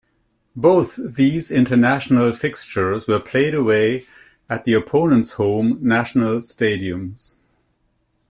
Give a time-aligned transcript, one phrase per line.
[0.55, 4.07] Both these International fixtures were played away
[4.49, 7.37] at the opponents' home national stadiums.